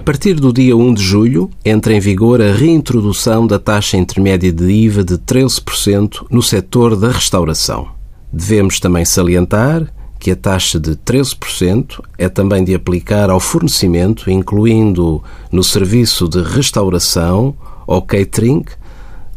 A 0.00 0.02
partir 0.02 0.32
do 0.32 0.50
dia 0.50 0.74
1 0.74 0.94
de 0.94 1.02
julho, 1.02 1.50
entra 1.62 1.92
em 1.92 2.00
vigor 2.00 2.40
a 2.40 2.54
reintrodução 2.54 3.46
da 3.46 3.58
taxa 3.58 3.98
intermédia 3.98 4.50
de 4.50 4.64
IVA 4.64 5.04
de 5.04 5.18
13% 5.18 6.24
no 6.30 6.42
setor 6.42 6.96
da 6.96 7.10
restauração. 7.10 7.86
Devemos 8.32 8.80
também 8.80 9.04
salientar 9.04 9.92
que 10.18 10.30
a 10.30 10.36
taxa 10.36 10.80
de 10.80 10.92
13% 10.92 12.00
é 12.16 12.30
também 12.30 12.64
de 12.64 12.74
aplicar 12.74 13.28
ao 13.28 13.38
fornecimento, 13.38 14.30
incluindo 14.30 15.22
no 15.52 15.62
serviço 15.62 16.26
de 16.26 16.40
restauração 16.40 17.54
ou 17.86 18.00
catering, 18.00 18.64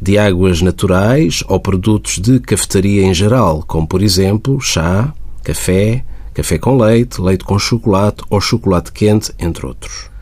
de 0.01 0.17
águas 0.17 0.61
naturais 0.61 1.43
ou 1.49 1.59
produtos 1.59 2.19
de 2.19 2.39
cafetaria 2.39 3.03
em 3.03 3.13
geral, 3.13 3.65
como 3.67 3.85
por 3.85 4.01
exemplo 4.01 4.61
chá, 4.61 5.13
café, 5.43 6.05
café 6.33 6.57
com 6.57 6.77
leite, 6.77 7.19
leite 7.19 7.43
com 7.43 7.59
chocolate 7.59 8.23
ou 8.29 8.39
chocolate 8.39 8.93
quente, 8.93 9.29
entre 9.37 9.65
outros. 9.65 10.12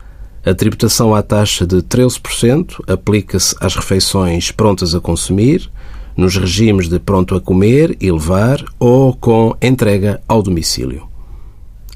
A 0.43 0.55
tributação 0.55 1.13
à 1.13 1.21
taxa 1.21 1.67
de 1.67 1.83
13% 1.83 2.83
aplica-se 2.87 3.55
às 3.59 3.75
refeições 3.75 4.51
prontas 4.51 4.95
a 4.95 4.99
consumir, 4.99 5.69
nos 6.17 6.35
regimes 6.35 6.89
de 6.89 6.97
pronto 6.97 7.35
a 7.35 7.41
comer 7.41 7.95
e 8.01 8.11
levar 8.11 8.63
ou 8.79 9.13
com 9.13 9.55
entrega 9.61 10.19
ao 10.27 10.41
domicílio. 10.41 11.03